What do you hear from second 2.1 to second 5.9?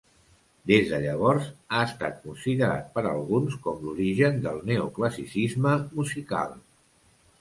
considerat per alguns com l'origen del neoclassicisme